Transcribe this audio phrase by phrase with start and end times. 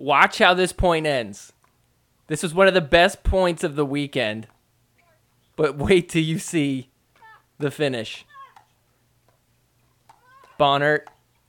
[0.00, 1.52] Watch how this point ends.
[2.28, 4.46] This was one of the best points of the weekend.
[5.56, 6.90] But wait till you see
[7.58, 8.24] the finish.
[10.58, 11.00] Bonnert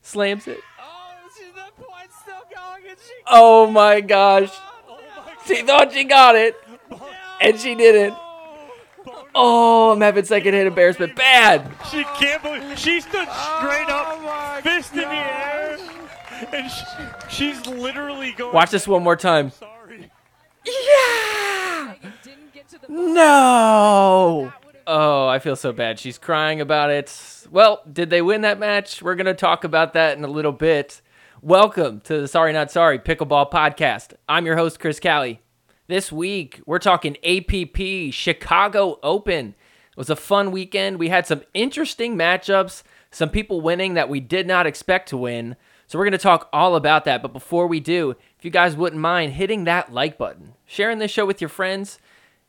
[0.02, 0.62] slams it.
[0.82, 3.14] Oh, see that point still going, and she.
[3.28, 4.50] Oh my gosh.
[4.52, 5.00] Oh
[5.46, 6.56] She thought she got it,
[7.40, 8.16] and she didn't.
[9.36, 11.16] Oh, I'm having second hit embarrassment.
[11.16, 11.72] Bad.
[11.92, 15.59] She can't believe she stood straight up, oh fist in the air,
[16.52, 16.86] and she,
[17.30, 18.54] she's literally going.
[18.54, 19.52] Watch this one more time.
[19.52, 20.10] Sorry.
[20.66, 21.96] Yeah.
[22.88, 24.54] No.
[24.88, 26.00] Oh, I feel so bad.
[26.00, 27.46] She's crying about it.
[27.52, 29.02] Well, did they win that match?
[29.02, 31.02] We're going to talk about that in a little bit.
[31.42, 34.14] Welcome to the Sorry Not Sorry Pickleball Podcast.
[34.28, 35.42] I'm your host, Chris Callie.
[35.88, 39.56] This week, we're talking APP Chicago Open.
[39.92, 41.00] It was a fun weekend.
[41.00, 45.56] We had some interesting matchups, some people winning that we did not expect to win.
[45.90, 47.24] So, we're going to talk all about that.
[47.24, 51.10] But before we do, if you guys wouldn't mind hitting that like button, sharing this
[51.10, 51.98] show with your friends,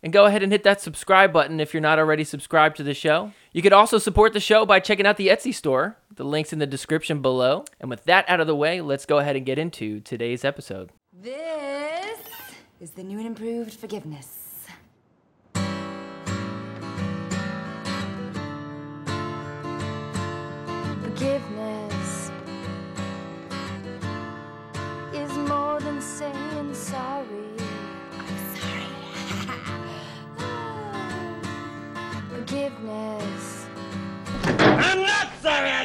[0.02, 2.92] and go ahead and hit that subscribe button if you're not already subscribed to the
[2.92, 3.32] show.
[3.54, 5.96] You could also support the show by checking out the Etsy store.
[6.14, 7.64] The link's in the description below.
[7.80, 10.90] And with that out of the way, let's go ahead and get into today's episode.
[11.18, 12.18] This
[12.78, 14.49] is the new and improved forgiveness.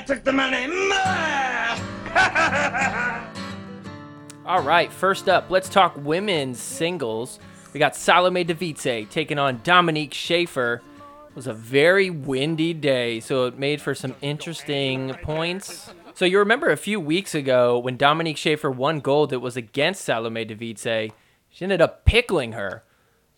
[0.05, 0.65] Took the money.
[4.45, 7.39] All right, first up, let's talk women's singles.
[7.73, 10.83] We got Salome Devidze taking on Dominique Schaefer.
[11.27, 15.91] It was a very windy day, so it made for some interesting points.
[16.13, 20.05] So you remember a few weeks ago when Dominique Schaefer won gold, it was against
[20.05, 21.13] Salome Devidze.
[21.49, 22.83] She ended up pickling her.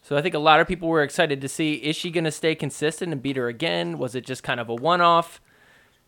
[0.01, 2.31] So I think a lot of people were excited to see is she going to
[2.31, 3.97] stay consistent and beat her again?
[3.97, 5.39] Was it just kind of a one-off?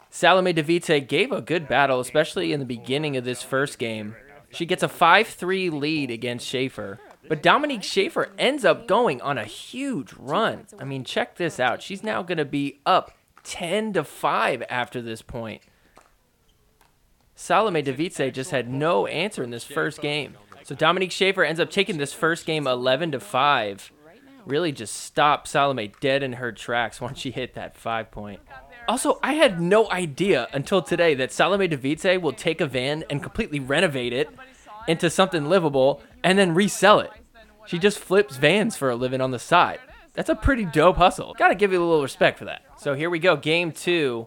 [0.09, 4.15] Salome Devidze gave a good battle, especially in the beginning of this first game.
[4.51, 6.99] She gets a 5-3 lead against Schaefer.
[7.27, 10.65] But Dominique Schaefer ends up going on a huge run.
[10.79, 11.83] I mean, check this out.
[11.83, 13.11] She's now going to be up
[13.43, 15.61] 10 to 5 after this point.
[17.35, 20.35] Salome Devidze just had no answer in this first game.
[20.63, 23.91] So Dominique Schaefer ends up taking this first game 11 to 5.
[24.49, 28.39] Really just stopped Salome dead in her tracks once she hit that 5 point.
[28.87, 33.21] Also, I had no idea until today that Salome Devidze will take a van and
[33.21, 34.27] completely renovate it
[34.87, 37.11] into something livable and then resell it.
[37.67, 39.79] She just flips vans for a living on the side.
[40.13, 41.35] That's a pretty dope hustle.
[41.37, 42.63] Gotta give you a little respect for that.
[42.79, 44.25] So here we go, game two.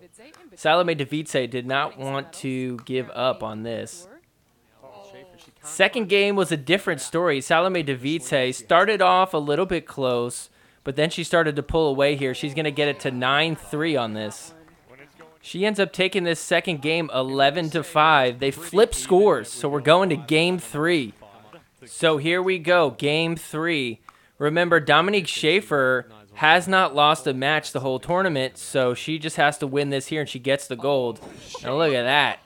[0.54, 4.06] Salome Devidze did not want to give up on this.
[5.62, 7.40] Second game was a different story.
[7.40, 10.50] Salome Devidze started off a little bit close,
[10.82, 12.34] but then she started to pull away here.
[12.34, 14.54] She's going to get it to 9-3 on this.
[15.40, 18.38] She ends up taking this second game 11 to 5.
[18.38, 21.14] They flip scores, so we're going to game 3.
[21.84, 24.00] So here we go, game 3.
[24.38, 29.58] Remember Dominique Schaefer has not lost a match the whole tournament, so she just has
[29.58, 31.20] to win this here and she gets the gold.
[31.62, 32.38] Now look at that.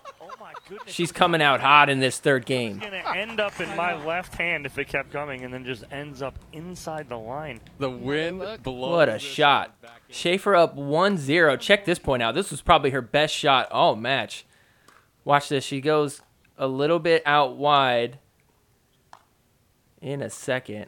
[0.69, 0.95] My goodness.
[0.95, 2.79] She's coming out hot in this third game.
[2.79, 6.23] gonna end up in my left hand if it kept coming, and then just ends
[6.23, 7.61] up inside the line.
[7.79, 8.91] The wind blows.
[8.91, 9.77] What a shot.
[10.09, 11.61] Schaefer up 1-0.
[11.61, 12.35] Check this point out.
[12.35, 14.45] This was probably her best shot all match.
[15.25, 15.65] Watch this.
[15.65, 16.21] She goes
[16.59, 18.19] a little bit out wide
[20.01, 20.87] in a second.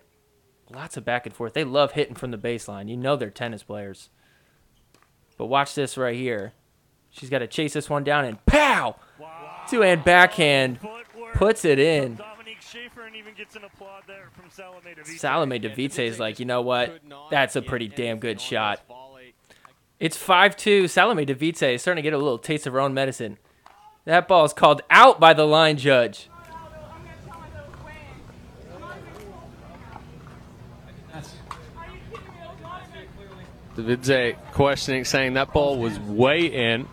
[0.71, 1.55] Lots of back and forth.
[1.55, 2.89] They love hitting from the baseline.
[2.89, 4.11] You know they're tennis players.
[5.37, 6.53] But watch this right here.
[7.11, 8.97] She's got to chase this one down and pow!
[9.71, 10.79] Two-hand backhand
[11.35, 12.17] puts it in.
[12.17, 15.19] from Dominique Schaefer and even gets an applaud there from Salome Devidze.
[15.19, 17.01] Salome Devidze is like, you know what?
[17.31, 18.81] That's a pretty damn good shot.
[20.01, 20.89] It's 5-2.
[20.89, 23.37] Salome Devidze is starting to get a little taste of her own medicine.
[24.05, 26.31] That ball is called out by the line judge.
[33.77, 36.89] Devidze questioning, saying that ball was way in.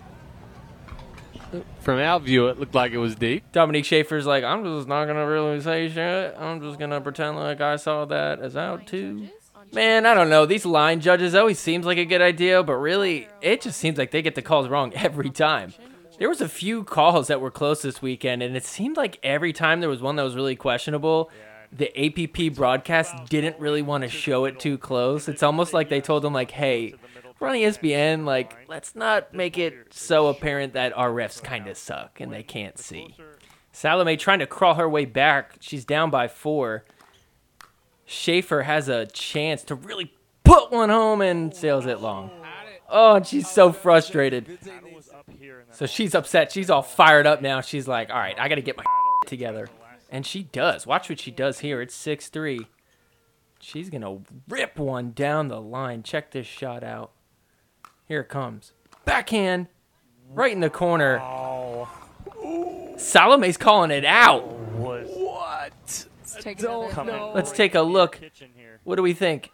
[1.86, 3.44] From our view, it looked like it was deep.
[3.52, 6.36] Dominique Schaefer's like, I'm just not gonna really say shit.
[6.36, 9.30] I'm just gonna pretend like I saw that as out too.
[9.72, 10.48] Man, I don't know.
[10.48, 14.10] These line judges always seems like a good idea, but really, it just seems like
[14.10, 15.76] they get the calls wrong every time.
[16.18, 19.54] There was a few calls that were close this weekend, and it seemed like every
[19.54, 21.30] time there was one that was really questionable,
[21.72, 25.28] the APP broadcast didn't really want to show it too close.
[25.28, 26.96] It's almost like they told them like, "Hey,
[27.40, 28.26] we're ESPN.
[28.26, 32.44] Like, let's not make it so apparent that our refs kind of suck and they
[32.44, 33.16] can't see."
[33.72, 35.58] Salome trying to crawl her way back.
[35.60, 36.86] She's down by four.
[38.06, 40.14] Schaefer has a chance to really
[40.46, 42.32] put one home and sails it long.
[42.88, 44.60] Oh, and she's so frustrated.
[45.72, 46.52] So she's upset.
[46.52, 47.60] She's all fired up now.
[47.62, 48.86] She's like, all right, I got to get my
[49.26, 49.68] together.
[50.10, 50.88] And she does.
[50.88, 51.82] Watch what she does here.
[51.82, 52.68] It's 6 3.
[53.60, 56.04] She's going to rip one down the line.
[56.04, 57.12] Check this shot out.
[58.08, 58.74] Here it comes.
[59.04, 59.68] Backhand.
[60.30, 61.20] Right in the corner.
[61.20, 61.88] Oh,
[62.98, 64.48] Salome's calling it out.
[64.76, 66.08] was What?
[66.40, 67.32] Take Don't know.
[67.34, 68.20] Let's take a look.
[68.84, 69.52] What do we think?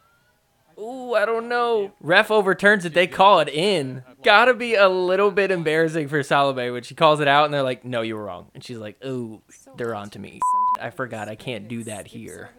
[0.80, 1.92] Ooh, I don't know.
[2.02, 2.94] Ref overturns it.
[2.94, 4.04] They call it in.
[4.24, 7.62] Gotta be a little bit embarrassing for Salome when she calls it out and they're
[7.62, 8.50] like, no, you were wrong.
[8.56, 9.42] And she's like, oh,
[9.78, 10.40] they're on to me.
[10.82, 12.50] I forgot I can't do that here.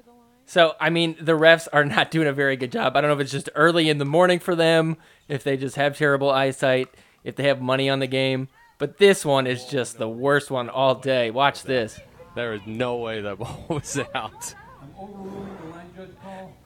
[0.53, 2.95] So, I mean, the refs are not doing a very good job.
[2.95, 5.77] I don't know if it's just early in the morning for them, if they just
[5.77, 6.89] have terrible eyesight,
[7.25, 8.49] if they have money on the game.
[8.77, 11.31] But this one is just the worst one all day.
[11.31, 11.99] Watch this.
[12.35, 14.55] There is no way that ball was out.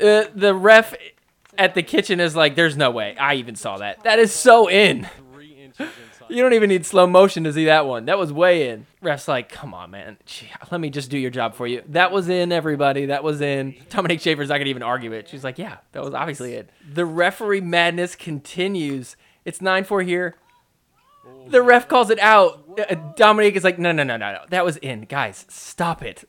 [0.00, 0.92] Uh, the ref
[1.56, 3.16] at the kitchen is like, there's no way.
[3.16, 4.02] I even saw that.
[4.02, 5.08] That is so in.
[6.26, 6.36] Three inches inside.
[6.36, 8.06] You don't even need slow motion to see that one.
[8.06, 8.86] That was way in.
[9.02, 10.16] Ref's like, come on, man.
[10.26, 11.82] Gee, let me just do your job for you.
[11.88, 13.06] That was in, everybody.
[13.06, 13.74] That was in.
[13.90, 15.28] Dominique Schaefer's not going to even argue it.
[15.28, 16.70] She's like, yeah, that was obviously it.
[16.92, 19.16] The referee madness continues.
[19.44, 20.36] It's 9 4 here.
[21.48, 22.64] The ref calls it out.
[22.78, 24.44] Uh, Dominique is like, no, no, no, no, no.
[24.50, 25.02] That was in.
[25.02, 26.24] Guys, stop it.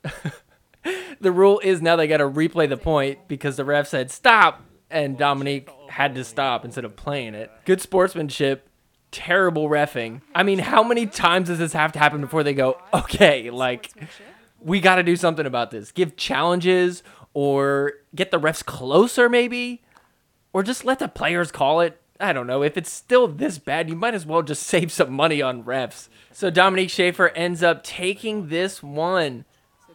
[1.19, 4.63] the rule is now they got to replay the point because the ref said stop,
[4.89, 7.51] and Dominique had to stop instead of playing it.
[7.65, 8.66] Good sportsmanship,
[9.11, 10.21] terrible refing.
[10.35, 13.91] I mean, how many times does this have to happen before they go, okay, like,
[14.59, 15.91] we got to do something about this?
[15.91, 19.83] Give challenges or get the refs closer, maybe?
[20.53, 22.01] Or just let the players call it.
[22.19, 22.63] I don't know.
[22.63, 26.09] If it's still this bad, you might as well just save some money on refs.
[26.31, 29.45] So Dominique Schaefer ends up taking this one.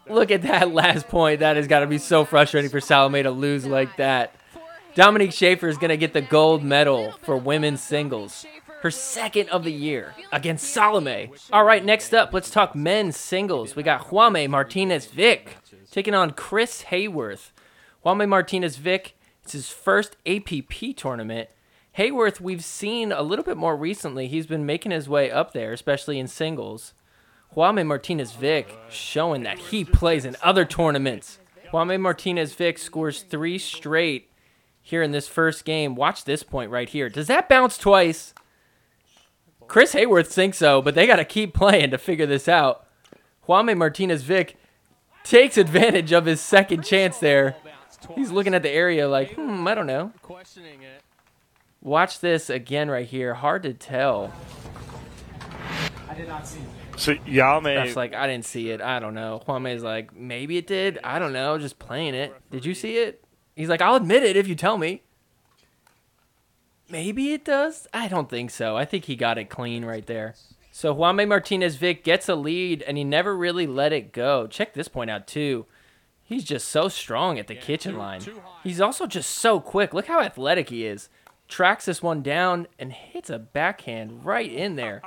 [0.08, 1.40] Look at that last point.
[1.40, 4.34] That has got to be so frustrating for Salome to lose like that.
[4.94, 8.44] Dominique Schaefer is going to get the gold medal for women's singles,
[8.82, 11.30] her second of the year against Salome.
[11.52, 13.76] All right, next up, let's talk men's singles.
[13.76, 15.46] We got Jaume Martinez Vich
[15.92, 17.52] taking on Chris Haworth.
[18.04, 19.14] Jaume Martinez Vich,
[19.44, 21.48] it's his first APP tournament.
[21.92, 24.26] Haworth, we've seen a little bit more recently.
[24.26, 26.92] He's been making his way up there, especially in singles.
[27.54, 31.38] Jaume Martinez Vich showing that he plays in other tournaments.
[31.72, 34.28] Jaume Martinez Vich scores three straight
[34.80, 35.94] here in this first game.
[35.94, 37.08] Watch this point right here.
[37.08, 38.34] Does that bounce twice?
[39.72, 42.86] Chris Haworth thinks so, but they got to keep playing to figure this out.
[43.48, 44.54] Jaume Martinez Vich
[45.24, 47.56] takes advantage of his second chance there.
[48.14, 50.12] He's looking at the area like, hmm, I don't know.
[50.20, 51.00] Questioning it.
[51.80, 53.32] Watch this again right here.
[53.32, 54.30] Hard to tell.
[56.06, 57.00] I did not see it.
[57.00, 58.82] So Yame, That's like, I didn't see it.
[58.82, 59.40] I don't know.
[59.48, 60.98] Jaume's like, maybe it did.
[61.02, 61.56] I don't know.
[61.56, 62.34] Just playing it.
[62.50, 63.24] Did you see it?
[63.56, 65.00] He's like, I'll admit it if you tell me.
[66.92, 67.88] Maybe it does.
[67.94, 68.76] I don't think so.
[68.76, 70.34] I think he got it clean right there.
[70.70, 74.46] So Jaume Martinez Vich gets a lead, and he never really let it go.
[74.46, 75.64] Check this point out too.
[76.22, 78.20] He's just so strong at the kitchen line.
[78.62, 79.94] He's also just so quick.
[79.94, 81.08] Look how athletic he is.
[81.48, 85.02] Tracks this one down and hits a backhand right in there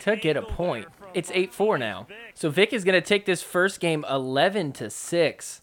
[0.00, 0.86] to get a point.
[1.14, 2.06] It's 8-4 now.
[2.34, 5.60] So Vich is going to take this first game 11 to 6.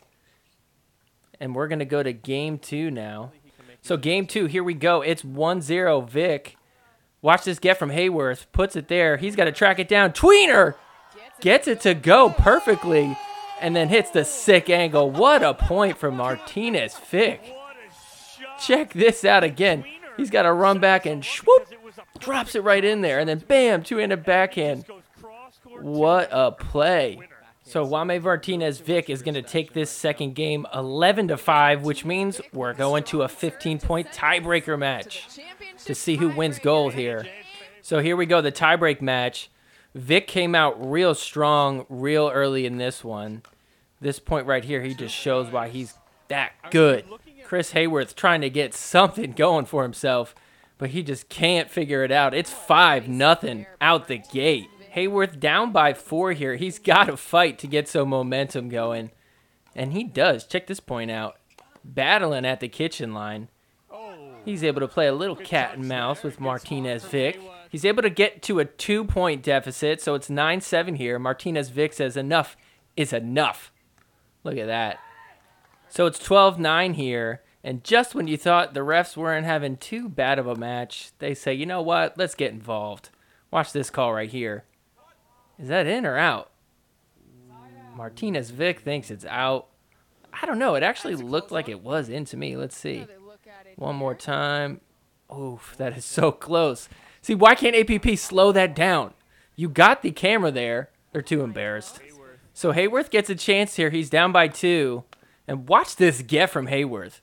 [1.40, 3.32] And we're going to go to game 2 now.
[3.82, 5.02] So game 2, here we go.
[5.02, 6.56] It's 1-0 Vich.
[7.22, 8.46] Watch this get from Haworth.
[8.52, 9.18] Puts it there.
[9.18, 10.12] He's got to track it down.
[10.12, 10.76] Tweener
[11.42, 13.18] gets it to go perfectly
[13.62, 15.10] and then hits the sick angle.
[15.10, 17.42] What a point from Martinez Vich.
[18.66, 19.86] Check this out again.
[20.18, 21.68] He's got to run back and swoop,
[22.20, 24.86] drops it right in there, and then bam, two-handed backhand.
[25.80, 27.20] What a play!
[27.70, 32.04] So Wame Martinez Vich is going to take this second game 11 to 5, which
[32.04, 35.40] means we're going to a 15-point tiebreaker match
[35.86, 37.28] to see who wins gold here.
[37.84, 39.52] So here we go, the tiebreak match.
[39.94, 43.44] Vich came out real strong, real early in this one.
[44.02, 45.94] This point right here, he just shows why he's
[46.28, 47.06] that good.
[47.44, 50.34] Chris Haworth trying to get something going for himself,
[50.80, 52.34] but he just can't figure it out.
[52.34, 54.70] It's 5 nothing out the gate.
[54.92, 56.56] Haworth down by four here.
[56.56, 59.12] He's got to fight to get some momentum going.
[59.76, 60.46] And he does.
[60.46, 61.38] Check this point out.
[61.84, 63.50] Battling at the kitchen line.
[64.46, 67.38] He's able to play a little cat and mouse with Martinez Vich.
[67.70, 71.20] He's able to get to a two point deficit, so it's 9 7 here.
[71.20, 72.58] Martinez Vich says enough
[72.96, 73.72] is enough.
[74.44, 75.00] Look at that.
[75.88, 77.42] So it's 12 9 here.
[77.64, 81.34] And just when you thought the refs weren't having too bad of a match, they
[81.34, 82.18] say, you know what?
[82.18, 83.10] Let's get involved.
[83.52, 84.64] Watch this call right here.
[85.60, 86.52] Is that in or out?
[87.96, 89.68] Martinez Vich thinks it's out.
[90.32, 90.76] I don't know.
[90.76, 92.56] It actually looked like it was in to me.
[92.56, 93.06] Let's see.
[93.76, 94.80] One more time.
[95.36, 96.88] Oof, that is so close.
[97.22, 99.14] See, why can't APP slow that down?
[99.58, 100.90] You got the camera there.
[101.12, 102.00] They're too embarrassed.
[102.54, 103.90] So Haworth gets a chance here.
[103.90, 105.04] He's down by two.
[105.46, 107.22] And watch this get from Haworth.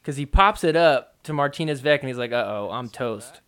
[0.00, 3.40] Because he pops it up to Martinez Vich and he's like, uh oh, I'm toast.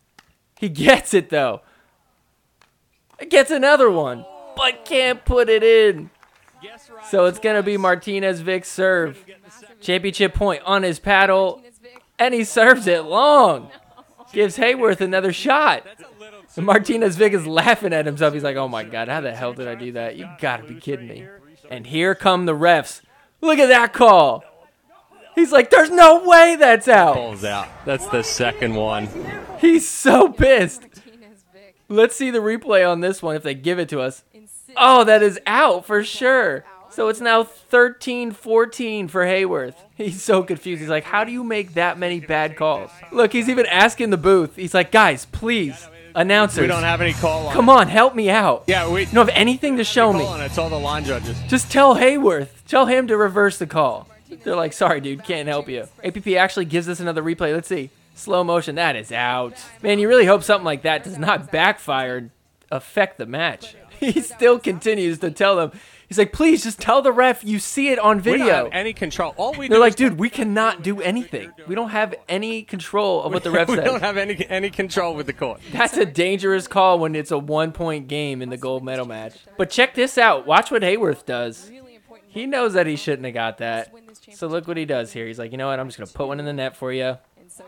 [0.58, 1.62] He gets it though.
[3.28, 4.25] Gets another one,
[4.56, 6.11] but can't put it in.
[7.11, 9.25] So it's going to be Martinez Vich's serve.
[9.80, 11.62] Championship point on his paddle.
[12.18, 13.71] And he serves it long.
[14.33, 15.87] Gives Haworth another shot.
[16.56, 18.35] And Martinez Vich is laughing at himself.
[18.35, 20.16] He's like, oh my God, how the hell did I do that?
[20.16, 21.26] You got to be kidding me.
[21.71, 23.00] And here come the refs.
[23.40, 24.44] Look at that call.
[25.35, 27.16] He's like, there's no way that's out.
[27.16, 27.68] Ball's out.
[27.85, 29.09] That's the second one.
[29.59, 30.83] He's so pissed.
[31.88, 34.24] Let's see the replay on this one if they give it to us.
[34.76, 36.64] Oh, that is out for sure.
[36.90, 39.74] So it's now 13 14 for Haworth.
[39.96, 40.80] He's so confused.
[40.80, 42.90] He's like, How do you make that many bad calls?
[43.12, 44.56] Look, he's even asking the booth.
[44.56, 46.60] He's like, Guys, please, announcers.
[46.62, 47.52] We don't have any call on.
[47.52, 48.64] Come on, help me out.
[48.68, 50.24] Yeah, we You don't have anything to show me.
[50.24, 50.40] on.
[50.40, 51.36] It's all the line judges.
[51.48, 52.64] Just tell Haworth.
[52.66, 54.08] Tell him to reverse the call.
[54.42, 55.86] They're like, sorry, dude, can't help you.
[56.02, 57.52] APP actually gives us another replay.
[57.54, 57.90] Let's see.
[58.14, 58.76] Slow motion.
[58.76, 59.54] That is out.
[59.83, 62.30] Man, you really hope something like that does not backfire and
[62.71, 63.76] affect the match.
[64.00, 65.71] He still continues to tell them.
[66.09, 68.64] He's like, please just tell the ref you see it on We don't video.
[68.64, 69.33] have any control.
[69.38, 71.52] All we They're like, dude, we cannot do anything.
[71.68, 73.85] We don't have any control of what the ref we says.
[73.85, 75.61] don't have any any control with the court.
[75.73, 79.37] That's a dangerous call when it's a one point game in the gold medal match.
[79.56, 80.44] But check this out.
[80.44, 81.71] Watch what Haworth does.
[82.26, 83.94] He knows that he shouldn't have got that.
[84.33, 85.26] So look what he does here.
[85.26, 85.78] He's like, you know what?
[85.78, 87.16] I'm just going to put one in the net for you.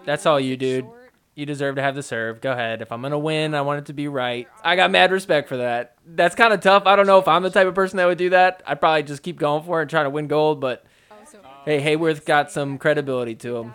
[0.05, 0.87] That's all you, dude.
[1.35, 2.41] You deserve to have the serve.
[2.41, 2.81] Go ahead.
[2.81, 4.49] If I'm going to win, I want it to be right.
[4.65, 5.97] I got mad respect for that.
[6.07, 6.87] That's kind of tough.
[6.87, 8.63] I don't know if I'm the type of person that would do that.
[8.67, 10.61] I'd probably just keep going for it and try to win gold.
[10.61, 10.87] But
[11.23, 13.75] uh, hey, Haworth got some credibility to him,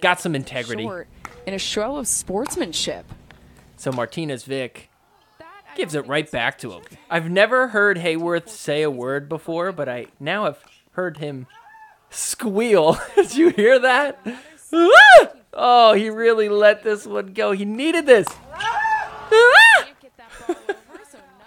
[0.00, 0.82] got some integrity.
[0.82, 1.08] Short
[1.46, 3.06] in a show of sportsmanship.
[3.76, 4.88] So Martinez Vich
[5.76, 6.82] gives it right back to him.
[7.08, 10.58] I've never heard Haworth say a word before, but I now have
[10.92, 11.46] heard him
[12.10, 12.98] squeal.
[13.16, 14.18] Did you hear that?
[14.72, 15.28] Ah!
[15.52, 17.52] Oh, he really let this one go.
[17.52, 18.26] He needed this.
[18.52, 19.86] Ah!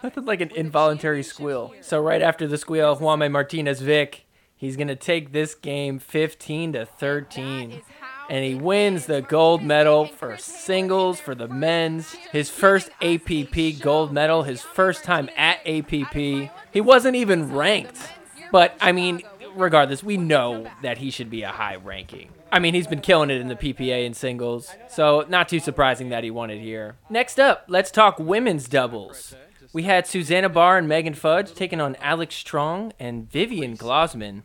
[0.03, 1.73] Nothing like an involuntary squeal.
[1.79, 4.25] So right after the squeal, Juan Martinez Vich,
[4.57, 7.81] he's gonna take this game 15 to 13
[8.29, 12.13] and he wins the gold medal for singles for the men's.
[12.31, 16.13] His first APP gold medal, his first time at APP.
[16.13, 17.97] He wasn't even ranked.
[18.51, 19.21] But I mean,
[19.55, 22.29] regardless, we know that he should be a high ranking.
[22.53, 26.09] I mean, he's been killing it in the PPA and singles, so not too surprising
[26.09, 26.97] that he won it here.
[27.09, 29.35] Next up, let's talk women's doubles.
[29.73, 34.43] We had Susanna Barr and Megan Fudge taking on Alex Truong and Vivian Glozman.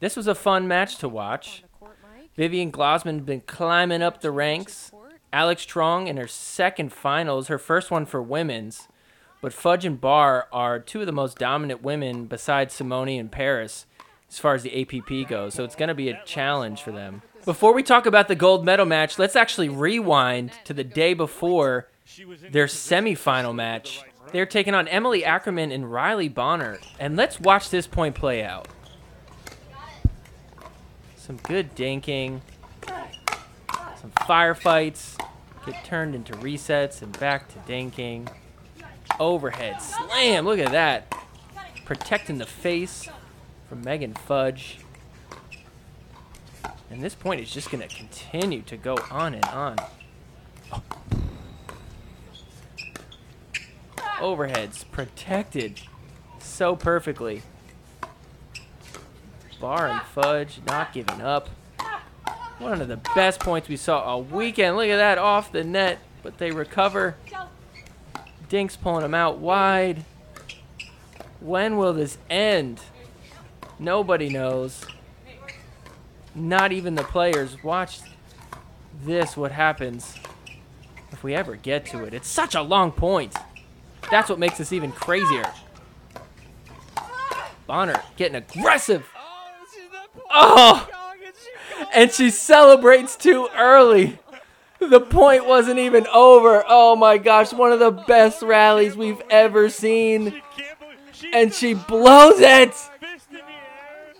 [0.00, 1.64] This was a fun match to watch.
[2.36, 4.92] Vivian Glozman been climbing up the ranks.
[5.32, 8.86] Alex Truong in her second finals, her first one for women's.
[9.40, 13.86] But Fudge and Barr are two of the most dominant women besides Simone and Parris
[14.28, 15.54] as far as the APP goes.
[15.54, 17.22] So it's going to be a challenge for them.
[17.46, 21.86] Before we talk about the gold medal match, let's actually rewind to the day before
[22.50, 24.02] their semifinal match.
[24.32, 26.80] They're taking on Emily Ackerman and Riley Bonner.
[26.98, 28.66] And let's watch this point play out.
[31.16, 32.40] Some good dinking.
[34.00, 35.16] Some firefights.
[35.64, 38.28] Get turned into resets and back to dinking.
[39.20, 40.44] Overhead slam.
[40.46, 41.14] Look at that.
[41.84, 43.08] Protecting the face
[43.68, 44.78] from Megan Fudge.
[46.90, 49.76] And this point is just going to continue to go on and on.
[54.18, 55.80] Overheads protected
[56.38, 57.42] so perfectly.
[59.60, 61.48] Barr and Fudge not giving up.
[62.58, 64.76] One of the best points we saw all weekend.
[64.76, 67.16] Look at that off the net, but they recover.
[68.48, 70.04] Dink's pulling them out wide.
[71.40, 72.80] When will this end?
[73.78, 74.86] Nobody knows.
[76.36, 77.62] Not even the players.
[77.64, 78.00] Watch
[79.02, 80.14] this, what happens
[81.10, 82.12] if we ever get to it.
[82.14, 83.34] It's such a long point.
[84.10, 85.50] That's what makes this even crazier.
[87.66, 89.08] Bonner getting aggressive.
[90.30, 90.88] Oh!
[91.94, 94.18] And she celebrates too early.
[94.78, 96.64] The point wasn't even over.
[96.68, 100.26] Oh my gosh, one of the best rallies we've ever seen.
[100.26, 102.74] She can't believe she's And she blows it.
[102.74, 104.14] fist in the air.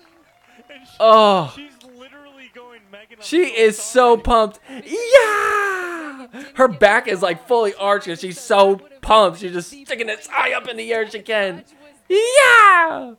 [0.71, 1.53] And she, Oh.
[1.55, 3.06] she's literally going Megan.
[3.21, 4.61] She is so pumped.
[4.69, 6.27] Yeah!
[6.55, 9.41] Her back is like fully arched and she's so pumped.
[9.41, 11.65] She's just sticking as high up in the air as she can.
[12.09, 13.15] Yeah.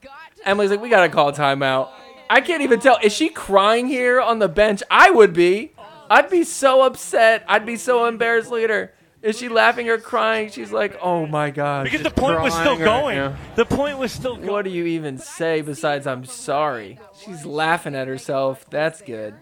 [0.46, 1.90] Emily's like, we gotta call timeout.
[2.30, 2.98] I can't even tell.
[3.02, 4.84] Is she crying here on the bench?
[4.92, 5.72] I would be.
[6.10, 7.44] I'd be so upset.
[7.48, 8.52] I'd be so embarrassed.
[8.52, 8.94] later.
[9.22, 10.50] Is she laughing or crying?
[10.52, 11.86] She's like, oh my god.
[11.86, 13.36] Because the point was still crying right going.
[13.56, 14.48] The point was still going.
[14.48, 17.00] What do you even say besides I'm sorry?
[17.26, 18.70] She's laughing at herself.
[18.70, 19.34] That's good.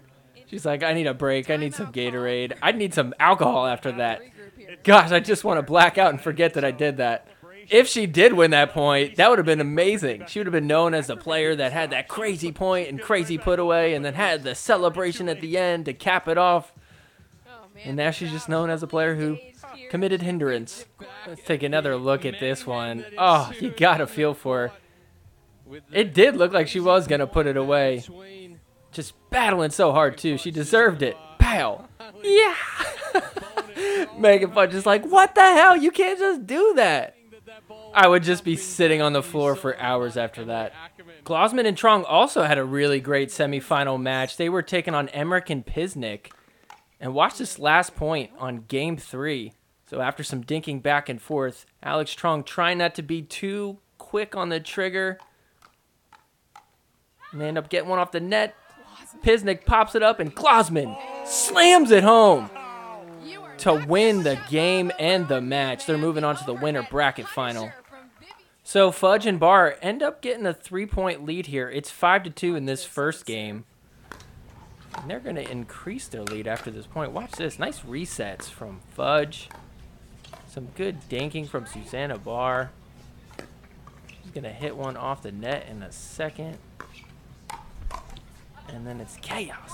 [0.55, 1.49] She's like, I need a break.
[1.49, 2.53] I need some Gatorade.
[2.61, 4.21] I need some alcohol after that.
[4.85, 7.27] Gosh, I just want to black out and forget that I did that.
[7.69, 10.27] If she did win that point, that would have been amazing.
[10.27, 13.37] She would have been known as the player that had that crazy point and crazy
[13.37, 16.71] put away and then had the celebration at the end to cap it off.
[17.83, 19.37] And now she's just known as a player who
[19.89, 20.85] committed hindrance.
[21.27, 23.03] Let's take another look at this one.
[23.17, 25.81] Oh, you gotta feel for her.
[25.91, 28.03] It did look like she was gonna put it away.
[28.95, 30.37] Just battling so hard too.
[30.37, 31.17] She deserved it.
[31.37, 31.85] Pow.
[32.23, 32.55] Yeah.
[34.17, 35.75] Megan Fudge is like, what the hell?
[35.75, 37.17] You can't just do that.
[37.93, 40.71] I would just be sitting on the floor for hours after that.
[41.25, 44.37] Glozman and Truong also had a really great semifinal match.
[44.37, 46.31] They were taking on Emmerich and Pisnik.
[47.01, 49.51] And watch this last point on game three.
[49.89, 54.37] So after some dinking back and forth, Alex Truong trying not to be too quick
[54.37, 55.19] on the trigger.
[57.33, 58.55] And they end up getting one off the net.
[59.23, 62.49] Pisnik pops it up and Glozman slams it home
[63.57, 65.85] to win the game and the match.
[65.85, 67.71] They're moving on to the winner bracket final.
[68.63, 71.69] So Fudge and Barr end up getting a three-point lead here.
[71.69, 73.65] It's five to two in this first game.
[74.97, 77.11] And they're going to increase their lead after this point.
[77.11, 77.59] Watch this.
[77.59, 79.49] Nice resets from Fudge.
[80.47, 82.71] Some good dinking from Susanna Barr.
[84.07, 86.57] She's going to hit one off the net in a second.
[88.75, 89.71] And then it's chaos.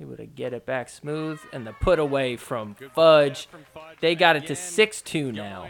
[0.00, 1.38] Able to get it back smooth.
[1.52, 3.48] And the put away from Fudge.
[4.00, 5.68] They got it to 6-2 now.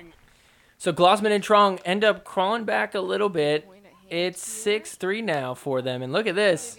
[0.78, 3.68] So Glozman and Truong end up crawling back a little bit.
[4.08, 6.02] It's 6-3 now for them.
[6.02, 6.78] And look at this.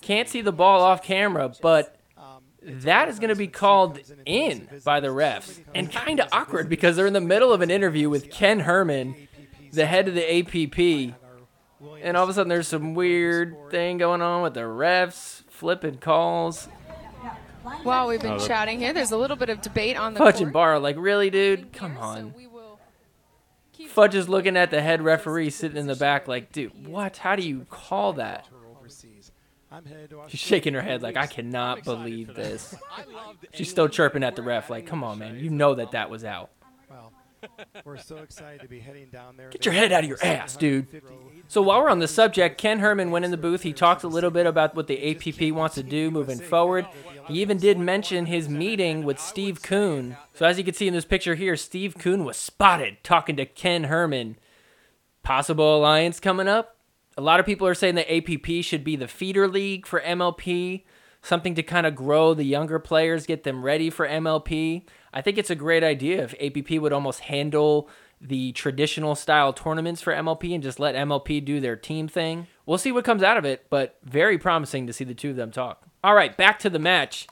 [0.00, 1.96] Can't see the ball off camera, but
[2.62, 5.60] that is going to be called in by the refs.
[5.74, 9.28] And kind of awkward because they're in the middle of an interview with Ken Herrmann,
[9.72, 11.16] the head of the APP.
[12.02, 15.98] And all of a sudden there's some weird thing going on with the refs flipping
[15.98, 16.68] calls.
[17.84, 20.34] While we've been oh, chatting here, there's a little bit of debate on the Fudge
[20.34, 21.72] court and Barr, like, really, dude?
[21.72, 22.32] Come on.
[22.32, 22.80] so we will
[23.72, 27.18] keep Fudge is looking at the head referee sitting in the back, like, dude, what?
[27.18, 28.48] How do you call that?
[30.28, 32.74] She's shaking her head like, I cannot believe this.
[33.54, 35.38] She's still chirping at the ref, like, come on, man.
[35.38, 36.50] You know that that was out.
[37.84, 39.50] We're so excited to be heading down there.
[39.50, 41.02] Get your head out of your ass, dude.
[41.48, 43.62] So while we're on the subject, Ken Herrmann went in the booth.
[43.62, 46.86] He talked a little bit about what the APP wants to do moving forward.
[47.26, 50.16] He even did mention his meeting with Steve Kuhn.
[50.34, 53.46] So as you can see in this picture here, Steve Kuhn was spotted talking to
[53.46, 54.36] Ken Herrmann.
[55.22, 56.76] Possible alliance coming up.
[57.16, 60.84] A lot of people are saying the APP should be the feeder league for MLP,
[61.22, 64.84] something to kind of grow the younger players, get them ready for MLP.
[65.12, 67.88] I think it's a great idea if APP would almost handle
[68.20, 72.46] the traditional style tournaments for MLP and just let MLP do their team thing.
[72.66, 75.36] We'll see what comes out of it, but very promising to see the two of
[75.36, 75.82] them talk.
[76.04, 77.26] All right, back to the match.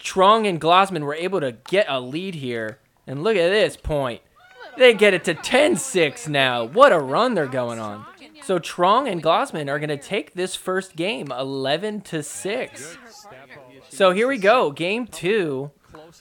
[0.00, 2.78] Truong and Glozman were able to get a lead here.
[3.06, 4.20] And look at this point.
[4.76, 6.64] They get it to 10-6 now.
[6.64, 8.04] What a run they're going on.
[8.42, 12.98] So Truong and Glozman are going to take this first game 11 to 6.
[13.90, 15.70] So here we go, game 2.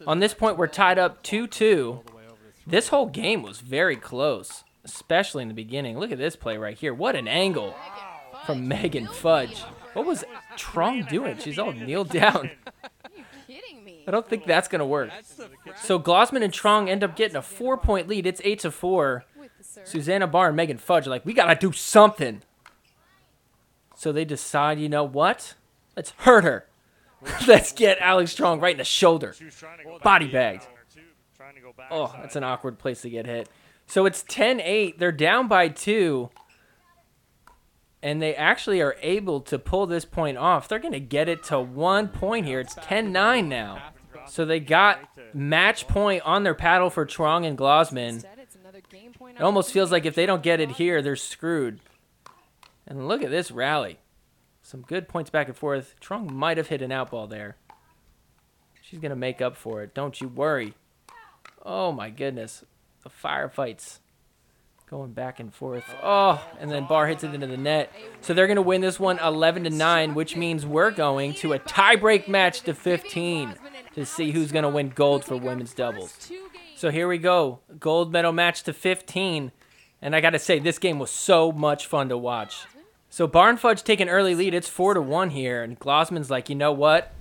[0.06, 2.04] On this point we're tied up 2-2.
[2.66, 5.98] This whole game was very close, especially in the beginning.
[5.98, 6.94] Look at this play right here.
[6.94, 7.76] What an angle
[8.46, 9.62] from Megan Fudge.
[9.94, 10.26] What was
[10.58, 11.38] Truong doing?
[11.38, 12.52] She's all kneeled down.
[13.48, 14.04] kidding me.
[14.08, 15.12] I don't think that's gonna work.
[15.82, 18.26] So Glozman and Truong end up getting a four-point lead.
[18.26, 19.24] It's eight to four.
[19.88, 20.04] With the serve.
[20.04, 22.42] Susanna Barr and Megan Fudge are like, we gotta do something.
[23.96, 25.56] So they decide, you know what?
[25.96, 26.68] Let's hurt her.
[27.48, 29.34] Let's get Alex Truong right in the shoulder.
[30.04, 30.68] Body bagged.
[31.90, 33.50] Oh, that's an awkward place to get hit.
[33.88, 34.98] So it's 10-8.
[34.98, 36.30] They're down by two.
[38.04, 40.68] And they actually are able to pull this point off.
[40.68, 42.60] They're going to get it to one point here.
[42.60, 43.82] It's 10-9 now.
[44.28, 45.00] So they got
[45.34, 48.10] match point on their paddle for Truong and Glozman.
[48.10, 51.02] Instead, it's another game point It almost feels like if they don't get it here,
[51.02, 51.80] they're screwed.
[52.88, 54.00] And look at this rally.
[54.64, 55.96] Some good points back and forth.
[56.02, 57.56] Truong might have hit an out ball there.
[58.82, 59.94] She's going to make up for it.
[59.94, 60.74] Don't you worry.
[61.64, 62.64] Oh my goodness.
[63.04, 64.00] The firefights
[64.90, 65.84] going back and forth.
[66.02, 67.92] Oh, and then Barr hits it into the net.
[68.22, 71.54] So they're going to win this one 11 to 9, which means we're going to
[71.54, 73.56] a tiebreak match to 15
[73.96, 76.32] to see who's going to win gold for women's doubles.
[76.78, 77.62] So here we go.
[77.80, 79.52] Gold medal match to 15.
[80.00, 82.68] And I gotta say, this game was so much fun to watch.
[83.10, 84.54] So Barn Fudge take an early lead.
[84.54, 87.12] It's four to one here, and Glozman's like, you know what?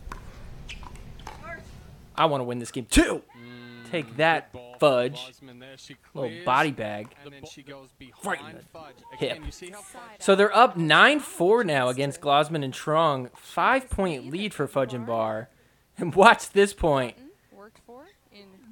[2.14, 3.22] I want to win this game too.
[3.34, 5.18] Mm, take that, Fudge.
[5.20, 5.78] Glozman there.
[5.78, 7.14] She Little body bag.
[7.24, 7.88] And she goes
[8.22, 8.96] Right in the Fudge.
[9.18, 9.32] hip.
[9.32, 13.30] Again, you see how Fudge So they're up 9-4 now against Glozman and Truong.
[13.34, 15.48] Five-point lead for Fudge and Barr.
[15.96, 17.16] And watch this point.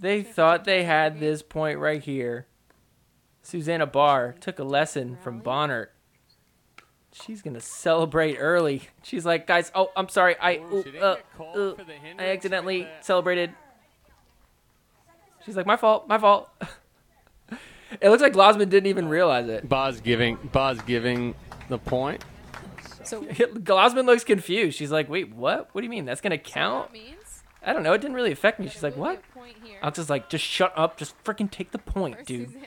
[0.05, 2.47] Worked for in They thought they had this point right here.
[3.43, 5.89] Susanna Barr took a lesson from Bonnert.
[7.13, 8.83] She's gonna celebrate early.
[9.03, 11.75] She's like, guys, oh, I'm sorry, I, Ooh, ooh, she didn't uh, get uh,
[12.19, 13.53] I accidentally celebrated.
[15.45, 16.49] She's like, my fault, my fault.
[18.01, 19.69] it looks like Glozman didn't even realize it.
[19.69, 21.35] Barr's giving Barr's giving
[21.69, 22.25] the point.
[23.05, 24.77] So Glozman looks confused.
[24.77, 25.69] She's like, wait, what?
[25.73, 26.05] What do you mean?
[26.05, 26.91] That's gonna that count?
[27.65, 27.93] I don't know.
[27.93, 28.69] It didn't really affect me.
[28.69, 29.23] She's like, what?
[29.23, 30.97] good point here I was just like, just shut up.
[30.97, 32.49] Just freaking take the for point, dude.
[32.49, 32.63] Suzanne-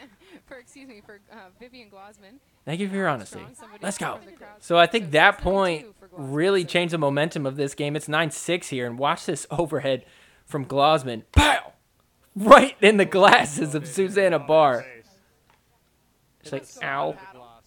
[0.47, 2.39] for excuse me for uh, Vivian Glozman.
[2.65, 3.39] Thank you for your honesty.
[3.81, 4.17] Let's go.
[4.17, 4.49] from the crowd.
[4.59, 7.95] So I think that point really changed the momentum of this game.
[7.95, 10.05] It's 9-6 here, and watch this overhead
[10.45, 11.23] from Glozman.
[11.31, 11.73] Pow!
[12.35, 14.85] Right in the glasses of Susanna Barr.
[16.43, 17.15] She's like, ow.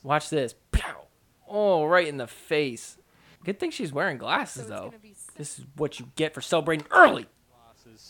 [0.02, 0.54] Watch this.
[0.72, 1.06] Pow!
[1.48, 2.96] Oh, right in the face.
[3.44, 4.92] Good thing she's wearing glasses, though.
[5.40, 7.24] This is what you get for celebrating early.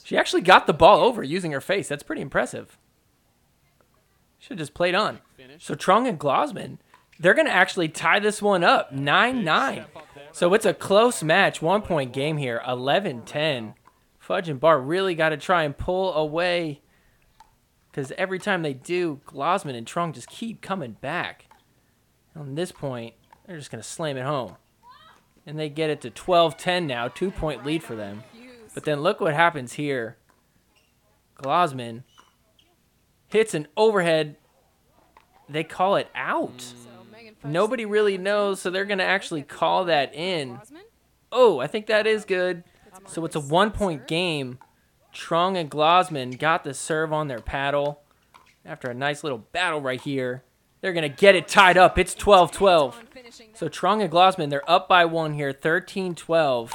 [0.02, 1.86] She actually got the ball over using her face.
[1.86, 2.76] That's pretty impressive.
[4.40, 5.20] Should have just played on.
[5.58, 6.78] So Truong and Glozman,
[7.20, 9.84] they're going to actually tie this one up 9 9.
[10.32, 13.74] So it's a close match, one point game here, 11 10.
[14.18, 16.80] Fudge and Barr really got to try and pull away
[17.92, 21.44] because every time they do, Glozman and Truong just keep coming back.
[22.34, 23.14] On this point,
[23.46, 24.56] they're just going to slam it home.
[25.46, 28.22] And they get it to 12 10 now, two point lead for them.
[28.74, 30.16] But then look what happens here.
[31.42, 32.04] Glozman
[33.28, 34.36] hits an overhead.
[35.48, 36.58] They call it out.
[36.58, 36.84] Mm.
[36.84, 36.90] So
[37.48, 40.60] Nobody really knows, so they're going to actually call that in.
[41.32, 42.64] Oh, I think that is good.
[43.06, 44.58] So it's a one point game.
[45.14, 48.02] Truong and Glozman got the serve on their paddle.
[48.64, 50.44] After a nice little battle right here,
[50.80, 51.98] they're going to get it tied up.
[51.98, 53.00] It's 12 12.
[53.54, 53.74] So that.
[53.74, 56.72] Truong and Glozman, they're up by one here, 13-12.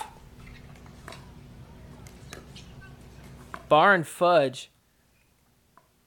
[3.67, 4.69] Barr and Fudge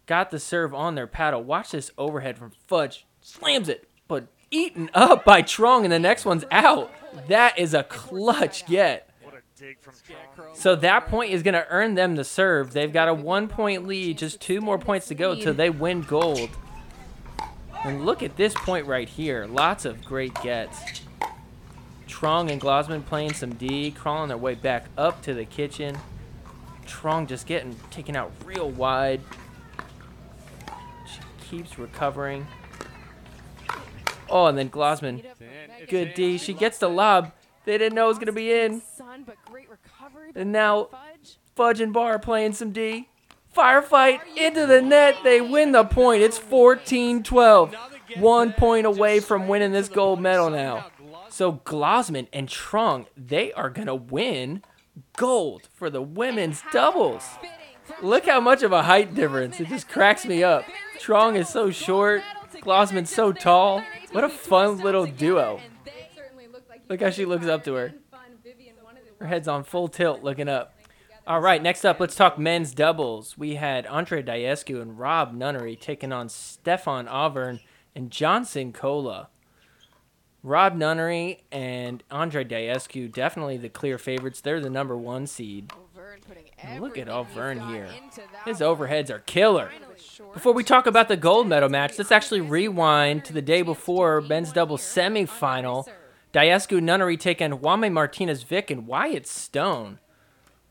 [0.06, 1.42] got the serve on their paddle.
[1.42, 3.04] Watch this overhead from Fudge.
[3.20, 6.90] Slams it, but eaten up by Truong, and the next one's out.
[7.26, 9.10] That is a clutch get.
[9.22, 10.56] What a dig from Truong.
[10.56, 12.72] So that point is going to earn them the serve.
[12.72, 16.50] They've got a one-point lead, just two more points to go till they win gold.
[17.84, 19.46] And look at this point right here.
[19.46, 21.02] Lots of great gets.
[22.08, 25.96] Truong and Glozman playing some D, crawling their way back up to the kitchen.
[26.86, 29.20] Truong just getting taken out real wide.
[31.06, 32.46] She keeps recovering.
[34.28, 35.24] Oh, and then Glozman.
[35.88, 36.38] Good D.
[36.38, 37.32] She gets the lob.
[37.64, 38.80] They didn't know it was going to be in.
[38.80, 40.32] Son, but great recovery.
[40.34, 41.36] And now Fudge.
[41.54, 43.08] Fudge and Barr playing some D.
[43.58, 45.16] Firefight into the net.
[45.24, 46.22] They win the point.
[46.22, 47.74] It's 14 12.
[48.18, 50.86] One point away from winning this gold medal now.
[51.28, 54.62] So Glozman and Truong, they are going to win
[55.16, 57.24] gold for the women's doubles.
[58.00, 59.58] Look how much of a height difference.
[59.58, 60.64] It just cracks me up.
[61.00, 62.22] Truong is so short.
[62.62, 63.82] Glozman's so tall.
[64.12, 65.60] What a fun little duo.
[66.88, 67.94] Look how she looks up to her.
[69.18, 70.77] Her head's on full tilt looking up.
[71.28, 73.36] All right, next up, let's talk men's doubles.
[73.36, 77.58] We had Andre Daescu and Rob Nunnery taking on Stefan Auvergne
[77.94, 79.28] and Johnson Cola.
[80.42, 84.40] Rob Nunnery and Andre Daescu definitely the clear favorites.
[84.40, 85.70] They're the number one seed.
[86.78, 87.90] Look at everything all he's Vern got here.
[88.46, 89.70] His overheads are killer.
[90.32, 94.22] Before we talk about the gold medal match, let's actually rewind to the day before
[94.22, 95.86] men's doubles semifinal.
[96.32, 99.98] Daescu Nunnery taking Wame Martinez Vich and Wyatt Stone.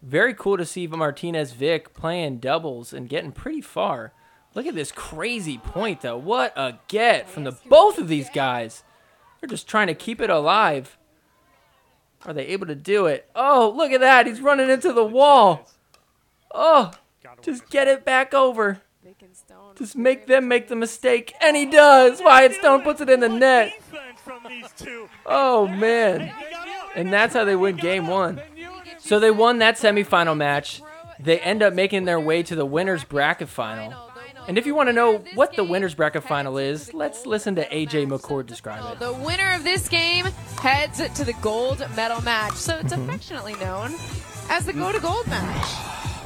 [0.01, 4.13] Very cool to see Martinez Vich playing doubles and getting pretty far.
[4.53, 6.17] Look at this crazy point though.
[6.17, 8.83] What a get from the both of these guys.
[9.39, 10.97] They're just trying to keep it alive.
[12.25, 13.29] Are they able to do it?
[13.35, 14.25] Oh, look at that.
[14.25, 15.69] He's running into the wall.
[16.53, 16.91] Oh,
[17.41, 18.81] just get it back over.
[19.03, 19.75] Vich and Stone.
[19.75, 21.33] Just make them make the mistake.
[21.41, 22.21] And he does.
[22.21, 23.73] Wyatt Stone puts it in the net.
[23.77, 25.07] Defense from these two.
[25.25, 26.33] Oh, man.
[26.95, 28.41] And that's how they win game one.
[29.07, 30.81] So they won that semifinal match.
[31.19, 33.93] They end up making their way to the winner's bracket final.
[34.47, 37.67] And if you want to know what the winner's bracket final is, let's listen to
[37.67, 38.99] AJ McCord describe it.
[38.99, 40.25] The winner of this game
[40.61, 42.53] heads to the gold medal match.
[42.53, 42.85] So Mm-hmm.
[42.85, 43.93] it's affectionately known
[44.49, 45.67] as the go to gold match.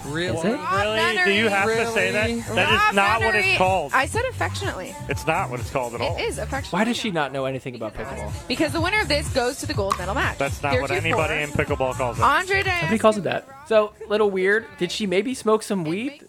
[0.05, 0.37] Really?
[0.37, 0.59] Is it?
[0.59, 1.25] Really?
[1.25, 2.27] Do you have to say that?
[2.27, 2.41] Really?
[2.41, 3.91] That Rob is not what it's called.
[3.93, 4.95] I said affectionately.
[5.09, 6.17] It's not what it's called at all.
[6.17, 6.79] It is affectionately.
[6.79, 8.31] Why does she not know anything about pickleball?
[8.47, 10.37] Because the winner of this goes to the gold medal match.
[10.37, 12.23] That's not what Heretofore, anybody in pickleball calls it.
[12.23, 13.47] Andre Nobody calls it that.
[13.67, 14.65] So, little weird.
[14.77, 16.23] Did she maybe smoke some weed?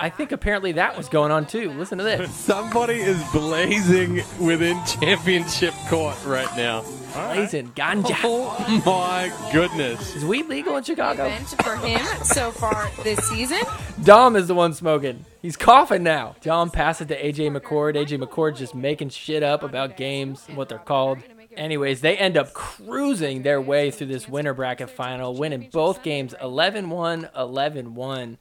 [0.00, 1.70] I think apparently that was going on too.
[1.72, 2.32] Listen to this.
[2.34, 6.82] Somebody is blazing within championship court right now.
[7.12, 8.14] Blazing ganja.
[8.24, 10.16] Oh my goodness.
[10.16, 11.26] Is weed legal in Chicago?
[11.26, 13.60] event for him so far this season.
[14.02, 15.24] Dom is the one smoking.
[15.40, 16.36] He's coughing now.
[16.40, 17.94] Dom pass it to AJ McCord.
[17.94, 21.18] AJ McCord just making shit up about games, what they're called.
[21.56, 26.34] Anyways, they end up cruising their way through this winter bracket final, winning both games
[26.40, 28.38] 11 1, 11 1.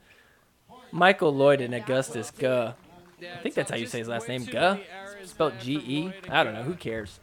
[0.94, 2.74] Michael Lloyd and Augustus Guh.
[3.20, 4.78] I think that's how you say his last name, Guh.
[5.26, 6.14] Spelled G E.
[6.30, 6.62] I don't know.
[6.62, 7.20] Who cares?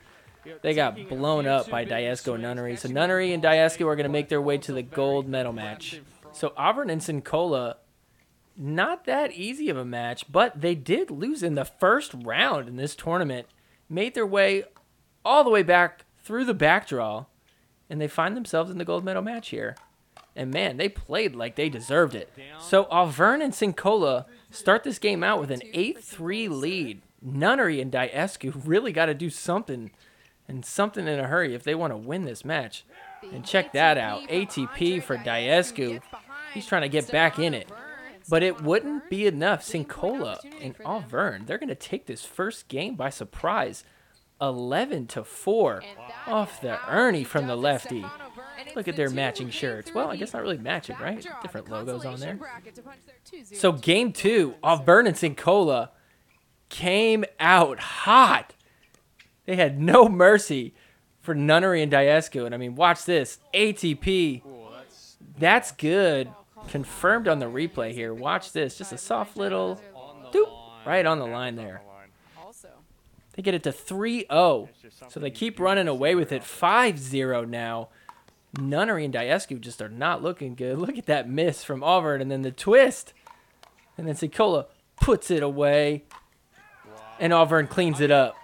[0.63, 2.75] They got blown up by Daescu and Nunnery.
[2.77, 6.01] So Nunnery and Daescu are going to make their way to the gold medal match.
[6.33, 7.77] So Auvergne and Sincola,
[8.57, 12.77] not that easy of a match, but they did lose in the first round in
[12.77, 13.47] this tournament.
[13.89, 14.65] Made their way
[15.25, 17.27] all the way back through the back draw,
[17.89, 19.77] and they find themselves in the gold medal match here.
[20.41, 22.33] And man, they played like they deserved it.
[22.61, 27.03] So Auvergne and Sincola start this game out with an 8-3 lead.
[27.21, 29.91] Nunnery and Daescu really got to do something
[30.49, 32.87] and something in a hurry if they want to win this match.
[33.31, 34.27] And check that out.
[34.31, 36.01] ATP for Daescu.
[36.55, 37.71] He's trying to get back in it.
[38.31, 39.63] But it wouldn't be enough.
[39.63, 43.85] Sincola and Auvergne, they're going to take this first game by surprise.
[44.41, 45.83] 11 to 4
[46.27, 48.07] off the Ernie from the lefty.
[48.75, 49.93] Look at their matching shirts.
[49.95, 51.27] Well, I guess not really matching, right?
[51.43, 52.39] Different logos on there.
[53.53, 55.91] So game two, Auvergne and Sincola
[56.69, 58.55] came out hot.
[59.47, 60.75] They had no mercy
[61.21, 62.47] for Nunnery and Daescu.
[62.47, 63.39] And I mean, watch this.
[63.53, 64.43] ATP.
[65.39, 66.31] That's good.
[66.69, 68.15] Confirmed on the replay here.
[68.15, 68.79] Watch this.
[68.79, 69.81] Just a soft little
[70.33, 70.51] doop
[70.87, 71.83] right on the line there.
[73.35, 74.69] They get it to 3 0.
[75.09, 76.43] So they keep running away with it.
[76.43, 77.89] 5 0 now.
[78.59, 80.79] Nunnery and Daescu just are not looking good.
[80.79, 83.13] Look at that miss from Auvergne and then the twist.
[83.97, 84.67] And then Sincola
[85.01, 86.05] puts it away.
[87.19, 88.35] And Auvergne cleans it up.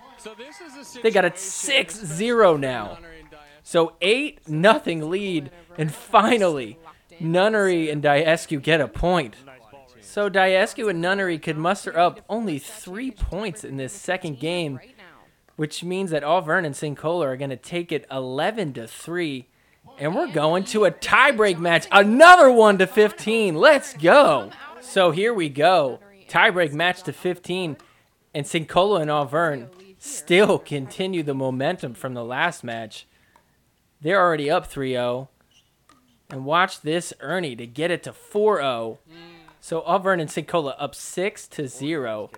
[1.03, 2.99] They got a 6 0 now.
[3.63, 5.51] So 8 nothing lead.
[5.77, 6.79] And finally,
[7.19, 9.37] Nunnery and Daescu get a point.
[10.01, 14.79] So Daescu and Nunnery could muster up only three points in this second game,
[15.57, 19.49] which means that Auvergne and Sincola are going to take it 11 to 3.
[19.99, 21.87] And we're going to a tiebreak match.
[21.91, 23.55] Another 1 to 15.
[23.55, 24.51] Let's go.
[24.81, 26.01] So here we go.
[26.29, 27.79] Tiebreak match to 15.
[28.35, 29.67] And Sincola and Auvergne
[29.99, 33.07] still continue the momentum from the last match.
[34.01, 35.31] They're already up 3 0.
[36.29, 38.99] And watch this Ernie to get it to 4 0.
[39.61, 42.31] So Auvergne and Sincola up 6 to 0.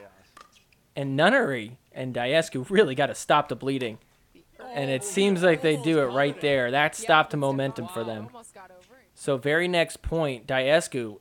[0.95, 3.99] And Nunnery and Daescu really got to stop the bleeding.
[4.75, 6.71] And it seems like they do it right there.
[6.71, 8.29] That stopped the momentum for them.
[9.15, 11.19] So very next point, Daescu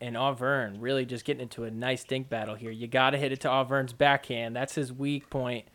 [0.00, 2.70] and Auvergne really just getting into a nice dink battle here.
[2.70, 4.56] You got to hit it to Auvergne's backhand.
[4.56, 5.66] That's his weak point.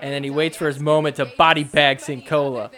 [0.00, 2.70] And then he waits for his moment to body bag Sincola.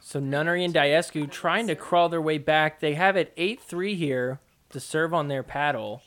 [0.00, 2.80] So Nunnery and Daescu trying to crawl their way back.
[2.80, 4.40] They have it 8-3 here
[4.70, 6.02] to serve on their paddle.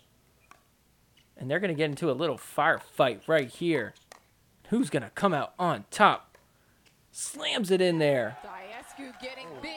[1.37, 3.93] And they're going to get into a little firefight right here.
[4.69, 6.28] Who's going to come out on top?
[7.19, 8.37] Slams it in there.
[8.45, 8.49] Oh.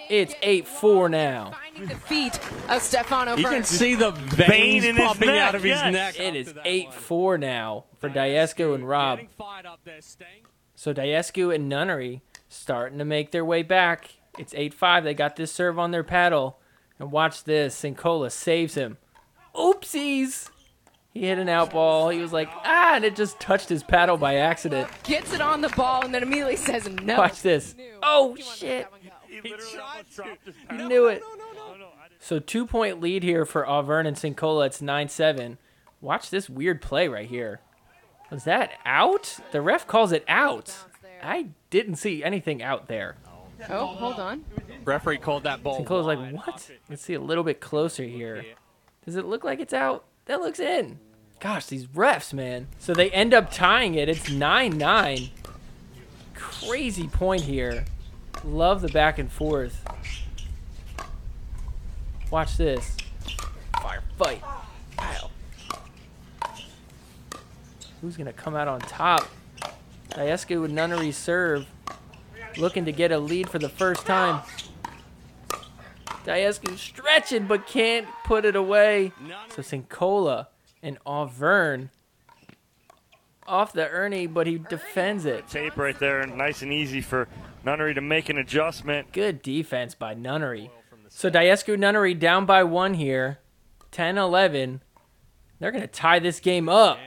[0.09, 1.53] It's 8-4 now.
[1.77, 5.65] The feet of Stefano You can see the veins in his popping neck, out of
[5.65, 5.93] his yes.
[5.93, 6.21] neck.
[6.21, 7.39] It is after one.
[7.39, 9.19] 8-4 now for Daescu and Rob.
[9.41, 9.99] Up there,
[10.77, 14.11] So Daescu and Nunnery starting to make their way back.
[14.39, 15.03] It's 8-5.
[15.03, 16.61] They got this serve on their paddle.
[17.01, 17.81] And watch this.
[17.81, 18.99] Sincola saves him.
[19.57, 20.49] Oopsies.
[21.13, 22.09] He hit an out ball.
[22.09, 24.89] He was like, ah, and it just touched his paddle by accident.
[25.05, 27.19] Gets it on the ball and then immediately says no.
[27.19, 27.75] Watch this.
[28.03, 28.87] Oh, shit.
[29.29, 30.89] He literally almost dropped his He paddle.
[30.89, 31.21] knew it.
[31.23, 34.67] No, no, I didn't- So two point lead here for Auvergne and Sincola.
[34.67, 35.59] It's 9-7.
[36.01, 37.61] Watch this weird play right here.
[38.31, 39.39] Was that out?
[39.53, 40.75] The ref calls it out.
[41.23, 43.17] I didn't see anything out there.
[43.69, 44.45] Oh, hold on.
[44.85, 45.77] Referee called that ball.
[45.77, 46.71] Sinclair's like, what?
[46.89, 48.45] Let's see a little bit closer here.
[49.05, 50.05] Does it look like it's out?
[50.27, 50.99] That looks in.
[51.41, 52.69] Gosh, these refs, man.
[52.79, 54.09] So they end up tying it.
[54.09, 55.31] It's 9 9.
[56.35, 57.85] Crazy point here.
[58.45, 59.85] Love the back and forth.
[62.31, 62.97] Watch this.
[63.81, 64.43] Fire fight.
[68.01, 69.29] Who's going to come out on top?
[70.11, 71.67] Daescu with Nunnery serve.
[72.57, 74.43] Looking to get a lead for the first time.
[76.25, 79.13] Daescu stretching but can't put it away.
[79.51, 80.49] So Sincola
[80.83, 81.89] and Auvergne
[83.47, 85.49] off the Ernie, but he defends it.
[85.49, 87.29] Tape right there, nice and easy for
[87.65, 89.13] Nunnery to make an adjustment.
[89.13, 90.71] Good defense by Nunnery.
[91.09, 93.39] So Daescu Nunnery down by one here,
[93.91, 94.81] 10 11.
[95.59, 96.99] They're going to tie this game up.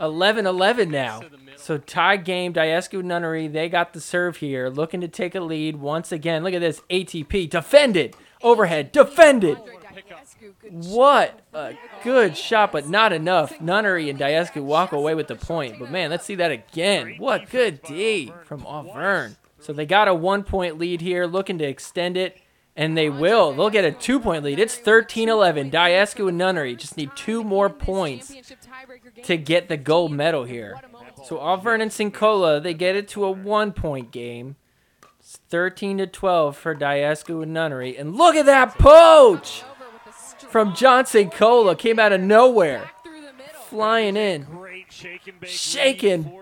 [0.00, 1.20] 11 11 now.
[1.56, 5.76] So tie game, Daescu Nunnery, they got the serve here, looking to take a lead
[5.76, 6.42] once again.
[6.42, 9.58] Look at this ATP defended, overhead defended.
[10.70, 13.60] What a good shot, but not enough.
[13.60, 15.78] Nunnery and Daescu walk away with the point.
[15.78, 17.16] But man, let's see that again.
[17.18, 19.34] What good D from Auvergne.
[19.58, 22.38] So they got a one point lead here, looking to extend it.
[22.76, 23.52] And they will.
[23.52, 24.58] They'll get a two point lead.
[24.58, 25.70] It's 13 11.
[25.70, 28.32] Daescu and Nunnery just need two more points
[29.24, 30.80] to get the gold medal here.
[31.24, 34.56] So Auvergne and Sincola, they get it to a one point game.
[35.30, 37.96] It's 13 to 12 for Daescu and Nunnery.
[37.96, 39.62] And look at that poach
[40.48, 41.76] from John Cola.
[41.76, 42.90] Came out of nowhere.
[43.66, 44.48] Flying in.
[45.44, 46.32] Shake and.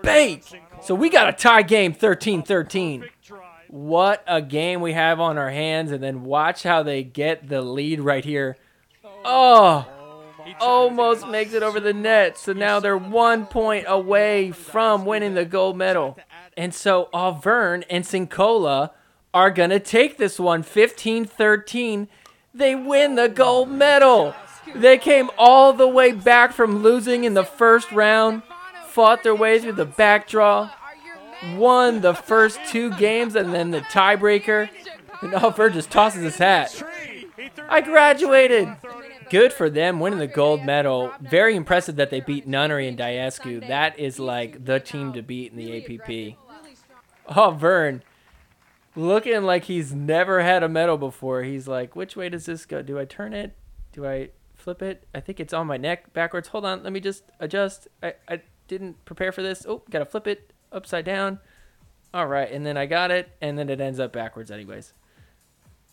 [0.81, 3.05] So we got a tie game 13 13.
[3.67, 5.91] What a game we have on our hands.
[5.91, 8.57] And then watch how they get the lead right here.
[9.23, 9.87] Oh,
[10.59, 12.39] almost makes it over the net.
[12.39, 16.17] So now they're one point away from winning the gold medal.
[16.57, 18.91] And so Auvergne and Sincola
[19.33, 22.07] are going to take this one 15 13.
[22.53, 24.33] They win the gold medal.
[24.75, 28.43] They came all the way back from losing in the first round,
[28.87, 30.71] fought their way through the back draw,
[31.55, 34.69] won the first two games, and then the tiebreaker.
[35.21, 36.71] And Auvergne just tosses his hat.
[36.71, 37.27] Tree.
[37.35, 38.69] He threw I graduated.
[39.29, 41.11] Good for them winning the gold medal.
[41.21, 43.67] Very impressive that they beat Nunnery and Daescu.
[43.67, 46.37] That is like the team to beat in the APP.
[47.35, 48.03] Oh, Vern,
[48.95, 51.43] looking like he's never had a medal before.
[51.43, 52.81] He's like, which way does this go?
[52.81, 53.55] Do I turn it?
[53.91, 55.07] Do I flip it?
[55.13, 56.49] I think it's on my neck backwards.
[56.49, 57.87] Hold on, let me just adjust.
[58.01, 59.65] I, I didn't prepare for this.
[59.67, 61.39] Oh, gotta flip it upside down.
[62.13, 64.93] All right, and then I got it, and then it ends up backwards anyways.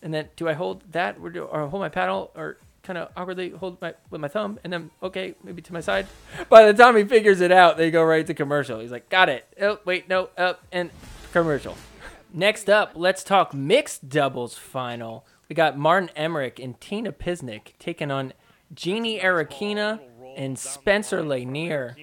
[0.01, 3.09] And then do I hold that or, do, or hold my paddle or kind of
[3.17, 6.07] awkwardly hold my with my thumb and then okay maybe to my side.
[6.49, 8.79] By the time he figures it out, they go right to commercial.
[8.79, 9.45] He's like, got it.
[9.61, 10.89] Oh wait, no, up and
[11.33, 11.75] commercial.
[12.33, 15.25] Next up, let's talk mixed doubles final.
[15.49, 18.31] We got Martin Emmrich and Tina Pisnik taking on
[18.73, 19.99] Jeannie Arakina
[20.37, 21.95] and Spencer Lanier.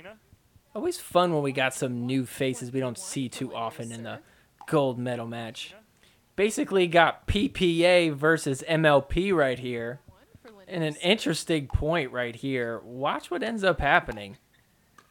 [0.75, 4.21] Always fun when we got some new faces we don't see too often in the
[4.67, 5.75] gold medal match.
[6.37, 10.01] Basically got PPA versus MLP right here.
[10.67, 12.81] And an interesting point right here.
[12.85, 14.39] Watch what ends up happening.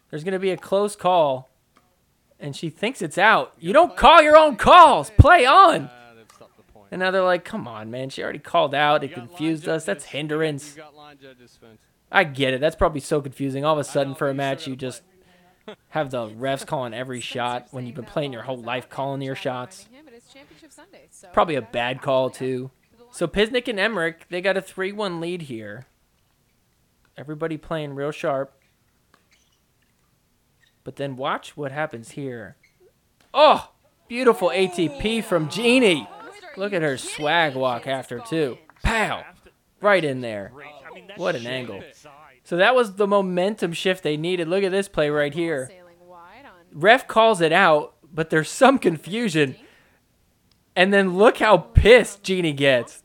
[0.09, 1.49] There's going to be a close call,
[2.39, 3.53] and she thinks it's out.
[3.59, 5.11] You don't call your own calls.
[5.17, 5.89] Play on.
[6.15, 6.87] They've stopped the point.
[6.91, 8.09] And now they're like, come on, man.
[8.09, 9.03] She already called out.
[9.03, 9.85] It confused us.
[9.85, 10.75] That's hindrance.
[10.75, 11.57] You got line judges,
[12.11, 12.61] I get it.
[12.61, 13.65] That's probably so confusing.
[13.65, 15.01] All of a sudden, for a match, you just
[15.89, 19.35] have the refs calling every shot when you've been playing your whole life calling your
[19.35, 19.87] shots.
[21.33, 22.69] Probably a bad call, too.
[23.13, 25.85] So Pisnik and Emmrich, they got a 3-1 lead here.
[27.15, 28.59] Everybody playing real sharp.
[30.83, 32.57] But then watch what happens here.
[33.31, 33.69] Oh,
[34.07, 36.07] beautiful ATP from Jeannie.
[36.57, 38.57] Look at her swag walk after, too.
[38.81, 39.23] Pow!
[39.79, 40.51] Right in there.
[41.15, 41.83] What an angle.
[42.43, 44.47] So that was the momentum shift they needed.
[44.47, 45.69] Look at this play right here.
[46.73, 49.55] Ref calls it out, but there's some confusion.
[50.75, 53.03] And then look how pissed Jeannie gets.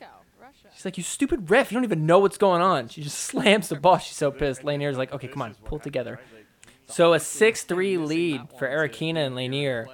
[0.75, 1.71] She's like, "You stupid ref!
[1.71, 3.99] You don't even know what's going on." She just slams the ball.
[3.99, 4.65] She's so pissed.
[4.65, 6.21] Lanier's like, "Okay, come on, pull together."
[6.87, 9.87] So a 6-3 lead for Arakina and Lanier.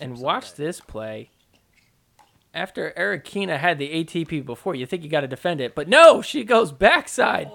[0.00, 1.30] And watch this play.
[2.52, 6.22] After Arakina had the ATP before, you think you got to defend it, but no,
[6.22, 7.50] she goes backside,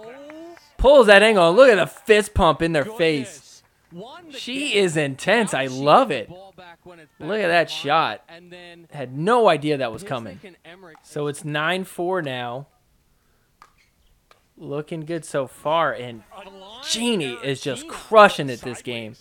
[0.77, 1.51] pulls that angle.
[1.53, 3.50] Look at the fist pump in their face.
[3.91, 4.83] Won She game.
[4.83, 5.53] is intense.
[5.53, 6.27] I love it.
[6.27, 8.23] the ball back when it's Look at that line, shot.
[8.29, 10.39] And then Had no idea that was coming.
[11.03, 12.67] So it's 9 4 now.
[14.57, 15.93] Looking good so far.
[15.93, 16.23] And
[16.89, 19.15] Genie is just crushing it this game.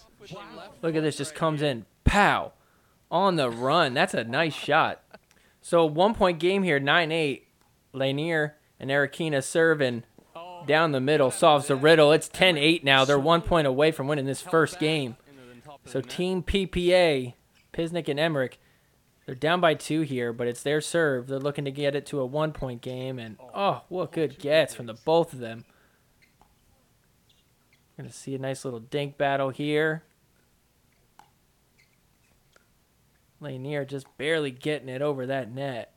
[0.83, 1.17] Look at this.
[1.17, 1.87] Just comes in.
[2.05, 2.53] Pow.
[3.11, 3.95] On the run.
[3.95, 5.03] That's a nice shot.
[5.63, 7.47] So one point game here 9 8.
[7.93, 10.05] Lanier and Arakina serving
[10.67, 11.31] down the middle.
[11.31, 12.13] Solves the riddle.
[12.13, 13.05] It's 10 8 now.
[13.05, 15.17] They're one point away from winning this first game.
[15.87, 16.01] So.
[16.01, 17.35] Team PPA,
[17.73, 18.55] Pisnik and Emmrich,
[19.31, 21.29] they're down by two here, but it's their serve.
[21.29, 24.87] They're looking to get it to a one-point game, and oh, what good gets from
[24.87, 25.65] the both of them.
[27.97, 30.03] Gonna see a nice little dink battle here.
[33.41, 35.95] Lanier just barely getting it over that net.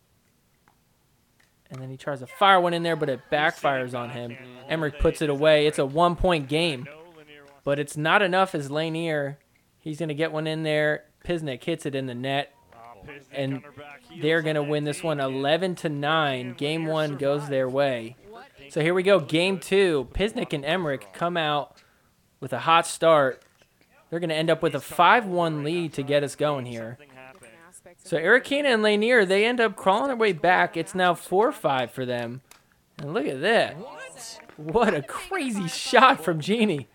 [1.72, 4.38] And then he tries to fire one in there, but it backfires on him.
[4.70, 5.68] Emmrich puts it away.
[5.68, 6.88] It's a one point game.
[7.64, 9.40] But it's not enough as Lanier.
[9.80, 11.06] He's going to get one in there.
[11.26, 12.54] Pisnik hits it in the net.
[13.32, 13.64] And
[14.22, 16.54] they're going to win this one 11 to 9.
[16.54, 18.16] Game one goes their way.
[18.70, 19.20] So here we go.
[19.20, 20.08] Game two.
[20.14, 21.78] Pisnik and Emmrich come out
[22.40, 23.44] with a hot start.
[24.10, 26.98] They're going to end up with a 5 1 lead to get us going here.
[28.04, 30.78] So Ericina and Lanier, they end up crawling their way back.
[30.78, 32.42] It's now 4-5 for them.
[33.00, 33.76] And look at that.
[34.58, 36.88] What a crazy shot from Genie.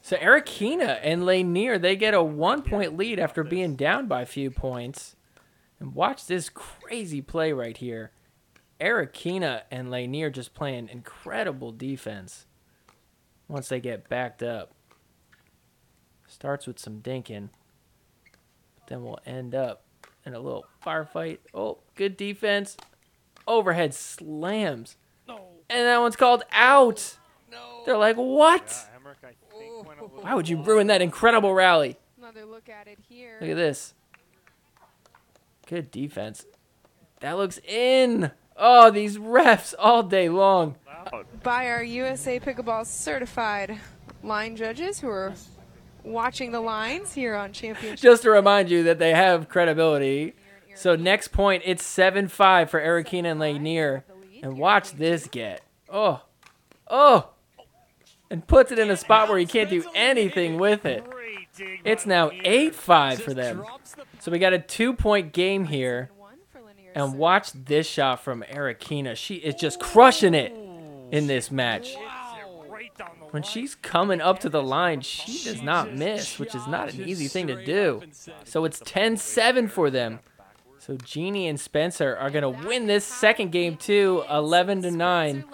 [0.00, 4.50] So Ericina and Lanier, they get a one-point lead after being down by a few
[4.50, 5.14] points.
[5.78, 8.12] And watch this crazy play right here.
[8.80, 12.46] Ericina and Lanier just playing incredible defense
[13.46, 14.72] once they get backed up.
[16.26, 17.50] Starts with some dinking.
[18.74, 19.84] But then we'll end up
[20.24, 21.38] in a little firefight.
[21.52, 22.76] Oh, good defense.
[23.46, 24.96] Overhead slams.
[25.72, 27.16] And that one's called out.
[27.50, 27.82] No.
[27.86, 28.88] They're like, what?
[30.20, 31.96] Why would you ruin that incredible rally?
[32.18, 33.38] Another look at it here.
[33.40, 33.94] Look at this.
[35.66, 36.44] Good defense.
[37.20, 38.30] That looks in.
[38.56, 40.76] Oh, these refs all day long.
[41.42, 43.78] By our USA Pickleball certified
[44.22, 45.32] line judges who are
[46.04, 48.00] watching the lines here on Championship.
[48.00, 50.34] Just to remind you that they have credibility.
[50.74, 54.04] So next point, it's 7-5 for Ericina and Lanier.
[54.42, 55.62] And watch this get.
[55.88, 56.20] Oh.
[56.88, 57.28] Oh.
[58.28, 61.06] And puts it in a spot where he can't do anything with it.
[61.84, 63.64] It's now 8-5 for them.
[64.18, 66.10] So we got a two-point game here.
[66.94, 69.16] And watch this shot from Ericina.
[69.16, 70.52] She is just crushing it
[71.10, 71.96] in this match.
[73.30, 77.08] When she's coming up to the line, she does not miss, which is not an
[77.08, 78.02] easy thing to do.
[78.44, 80.20] So it's 10-7 for them.
[80.84, 85.44] So Jeannie and Spencer are going to win this second game too, 11 to 9.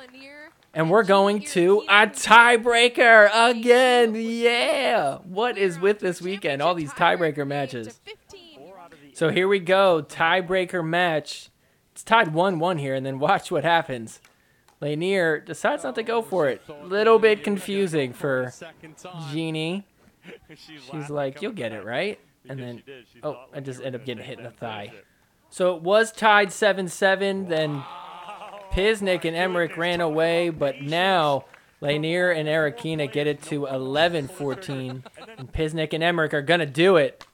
[0.72, 4.14] And we're going to a tiebreaker again.
[4.16, 5.18] Yeah.
[5.18, 6.62] What is with this weekend?
[6.62, 8.00] All these tiebreaker matches.
[9.12, 10.02] So here we go.
[10.02, 11.50] Tiebreaker match.
[11.92, 14.22] It's tied 1 1 here, and then watch what happens.
[14.80, 16.62] Lanier decides not to go for it.
[16.82, 18.54] Little bit confusing for
[19.30, 19.84] Jeannie.
[20.90, 22.18] She's like, you'll get it, right?
[22.48, 22.82] And then,
[23.22, 24.90] oh, I just end up getting hit in the thigh.
[25.50, 27.48] So it was tied 7 7.
[27.48, 27.82] Then
[28.72, 31.44] Pisnik and Emmrich ran away, but now
[31.80, 35.04] Lanier and Ericina get it to 11 14.
[35.36, 37.24] And Pisnik and Emmrich are going to do it.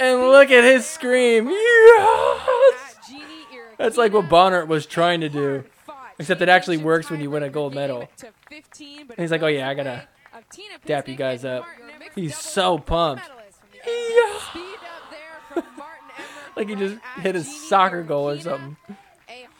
[0.00, 1.48] And look at his scream.
[1.48, 2.96] Yes!
[3.78, 5.64] That's like what Bonhert was trying to do.
[6.18, 8.08] Except it actually works when you win a gold medal.
[8.50, 10.08] And he's like, oh yeah, I gotta
[10.86, 11.64] dap you guys up.
[12.14, 13.24] He's so pumped.
[13.86, 14.65] Yeah.
[16.56, 18.76] Like he just hit a soccer goal or something.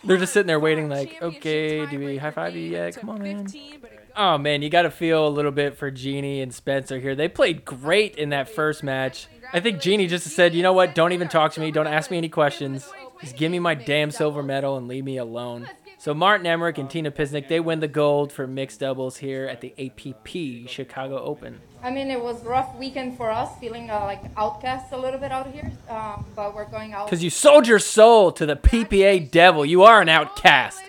[0.04, 2.96] They're just sitting there waiting like, okay, do we high five you yet?
[2.96, 3.46] Come on, man.
[4.16, 7.14] Oh man, you got to feel a little bit for Jeannie and Spencer here.
[7.14, 9.28] They played great in that first match.
[9.52, 10.94] I think Jeannie just said, you know what?
[10.94, 11.70] Don't even talk to me.
[11.70, 12.88] Don't ask me any questions.
[13.20, 15.68] Just give me my damn silver medal and leave me alone.
[15.98, 19.60] So Martin Emmrich and Tina Pisnik, they win the gold for mixed doubles here at
[19.62, 21.60] the APP Chicago Open.
[21.82, 25.32] I mean, it was rough weekend for us, feeling uh, like outcasts a little bit
[25.32, 25.72] out here.
[25.88, 27.06] Um, but we're going out.
[27.06, 29.64] Because you sold your soul to the PPA devil.
[29.64, 30.82] You are an outcast.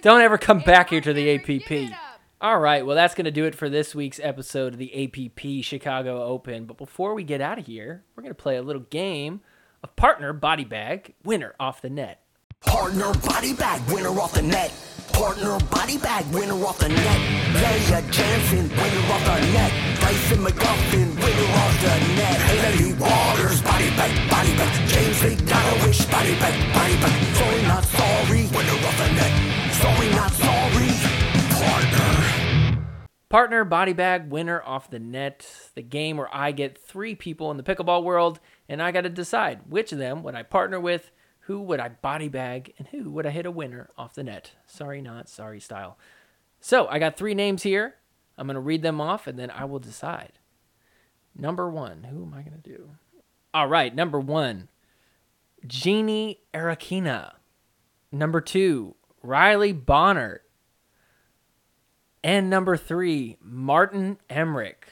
[0.00, 1.92] Don't ever come back here to the APP.
[2.40, 5.62] All right, well, that's going to do it for this week's episode of the APP
[5.62, 6.64] Chicago Open.
[6.64, 9.42] But before we get out of here, we're going to play a little game
[9.82, 12.19] of partner body bag, winner off the net.
[12.66, 14.72] Partner body bag, winner off the net.
[15.12, 17.20] Partner body bag, winner off the net.
[17.54, 19.72] Lea Jansen, winner off the net.
[20.00, 22.36] Tyson McGuffin, winner off the net.
[22.40, 24.88] Haley Waters, body bag, body bag.
[24.88, 27.36] James McDonald, body bag, body bag.
[27.36, 29.72] Sorry, not sorry, winner off the net.
[29.74, 30.90] Sorry, not sorry.
[31.64, 32.78] Partner.
[33.28, 35.70] Partner body bag winner off the net.
[35.74, 39.08] The game where I get three people in the pickleball world, and I got to
[39.08, 41.10] decide which of them would I partner with,
[41.50, 44.52] who would I body bag, and who would I hit a winner off the net.
[44.66, 45.98] Sorry, not sorry style.
[46.60, 47.96] So I got three names here.
[48.38, 50.34] I'm going to read them off, and then I will decide.
[51.36, 52.90] Number one, who am I going to do?
[53.52, 54.68] All right, number one,
[55.66, 57.32] Jeannie Arakina.
[58.12, 60.42] Number two, Riley Bonhert.
[62.22, 64.84] And number three, Martin Emmrich.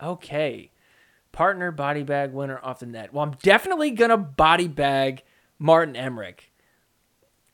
[0.00, 0.70] Okay.
[1.32, 3.12] Partner body bag winner off the net.
[3.12, 5.24] Well, I'm definitely going to body bag
[5.58, 6.50] Martin Emmrich.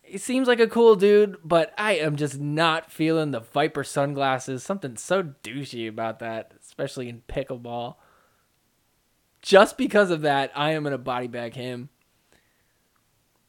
[0.03, 4.65] He seems like a cool dude, but I am just not feeling the Viper sunglasses.
[4.65, 7.95] Something so douchey about that, especially in pickleball.
[9.41, 11.91] Just because of that, I am going to body bag him.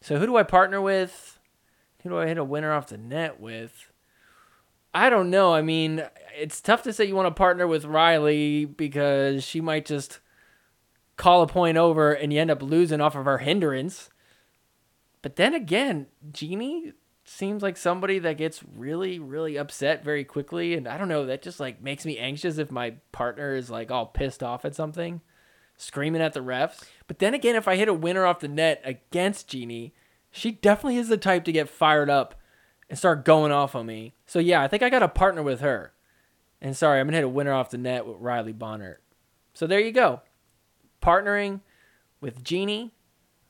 [0.02, 1.40] So who do I partner with?
[2.04, 3.92] Who do I hit a winner off the net with?
[4.94, 5.54] I don't know.
[5.54, 6.04] I mean,
[6.38, 10.20] it's tough to say you want to partner with Riley because she might just
[11.18, 14.11] call a point over and you end up losing off of her hindrance.
[15.22, 16.94] But then again, Jeannie
[17.24, 20.74] seems like somebody that gets really, really upset very quickly.
[20.74, 23.92] And I don't know, that just like makes me anxious if my partner is like
[23.92, 25.22] all pissed off at something,
[25.78, 26.84] screaming at the refs.
[27.08, 29.94] But then again, if I hit a winner off the net against Jeannie,
[30.32, 32.36] she definitely is the type to get fired up
[32.90, 34.16] and start going off on me.
[34.26, 35.94] So yeah, I think I got a partner with her.
[36.60, 38.98] And sorry, I'm gonna hit a winner off the net with Riley Bonhert.
[39.54, 40.22] So there you go.
[41.02, 41.62] Partnering
[42.20, 42.94] with Jeannie.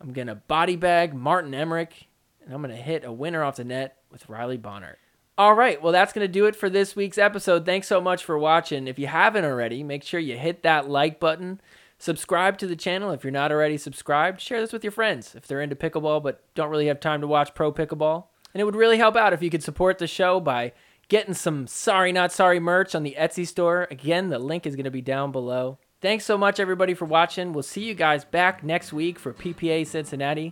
[0.01, 2.05] I'm gonna body bag Martin Emmrich,
[2.43, 4.97] and I'm gonna hit a winner off the net with Riley Bonhert.
[5.37, 7.65] All right, well that's gonna do it for this week's episode.
[7.65, 8.87] Thanks so much for watching.
[8.87, 11.61] If you haven't already, make sure you hit that like button.
[11.97, 14.41] Subscribe to the channel if you're not already subscribed.
[14.41, 17.27] Share this with your friends if they're into pickleball but don't really have time to
[17.27, 18.25] watch pro pickleball.
[18.53, 20.73] And it would really help out if you could support the show by
[21.07, 23.87] getting some Sorry Not Sorry merch on the Etsy store.
[23.91, 25.77] Again, the link is going to be down below.
[26.01, 27.53] Thanks so much, everybody, for watching.
[27.53, 30.51] We'll see you guys back next week for PPA Cincinnati.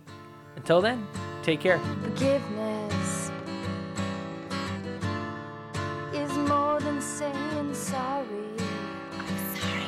[0.54, 1.04] Until then,
[1.42, 1.80] take care.
[2.04, 3.32] Forgiveness
[6.14, 8.26] is more than saying sorry.
[9.18, 9.86] I'm sorry.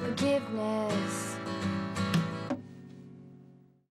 [0.10, 1.19] Forgiveness